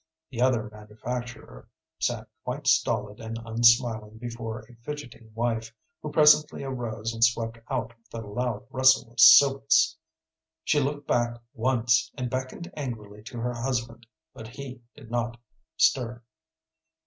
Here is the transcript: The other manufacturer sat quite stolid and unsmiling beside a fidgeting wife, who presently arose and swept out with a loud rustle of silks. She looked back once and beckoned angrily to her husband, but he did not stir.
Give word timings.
The 0.31 0.41
other 0.41 0.67
manufacturer 0.71 1.69
sat 1.99 2.27
quite 2.43 2.65
stolid 2.65 3.19
and 3.19 3.37
unsmiling 3.45 4.17
beside 4.17 4.63
a 4.67 4.73
fidgeting 4.79 5.31
wife, 5.35 5.71
who 6.01 6.11
presently 6.11 6.63
arose 6.63 7.13
and 7.13 7.23
swept 7.23 7.59
out 7.69 7.93
with 7.95 8.11
a 8.15 8.25
loud 8.25 8.65
rustle 8.71 9.11
of 9.11 9.19
silks. 9.19 9.95
She 10.63 10.79
looked 10.79 11.05
back 11.07 11.39
once 11.53 12.11
and 12.17 12.31
beckoned 12.31 12.71
angrily 12.75 13.21
to 13.25 13.39
her 13.41 13.53
husband, 13.53 14.07
but 14.33 14.47
he 14.47 14.81
did 14.95 15.11
not 15.11 15.37
stir. 15.77 16.23